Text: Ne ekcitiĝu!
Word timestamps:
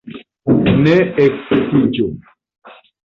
Ne 0.87 0.95
ekcitiĝu! 1.25 2.09